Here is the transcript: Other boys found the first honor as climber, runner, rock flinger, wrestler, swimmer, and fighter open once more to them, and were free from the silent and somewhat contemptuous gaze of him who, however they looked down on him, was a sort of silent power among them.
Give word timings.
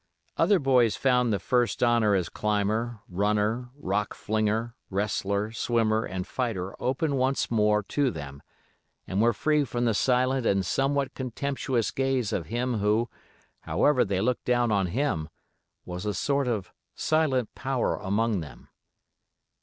Other 0.35 0.57
boys 0.57 0.95
found 0.95 1.31
the 1.31 1.37
first 1.37 1.83
honor 1.83 2.15
as 2.15 2.27
climber, 2.27 3.01
runner, 3.07 3.69
rock 3.77 4.15
flinger, 4.15 4.73
wrestler, 4.89 5.51
swimmer, 5.51 6.05
and 6.05 6.25
fighter 6.25 6.73
open 6.81 7.17
once 7.17 7.51
more 7.51 7.83
to 7.83 8.09
them, 8.09 8.41
and 9.05 9.21
were 9.21 9.31
free 9.31 9.63
from 9.63 9.85
the 9.85 9.93
silent 9.93 10.43
and 10.43 10.65
somewhat 10.65 11.13
contemptuous 11.13 11.91
gaze 11.91 12.33
of 12.33 12.47
him 12.47 12.79
who, 12.79 13.11
however 13.59 14.03
they 14.03 14.21
looked 14.21 14.45
down 14.45 14.71
on 14.71 14.87
him, 14.87 15.29
was 15.85 16.03
a 16.07 16.15
sort 16.15 16.47
of 16.47 16.73
silent 16.95 17.53
power 17.53 17.95
among 17.97 18.39
them. 18.39 18.69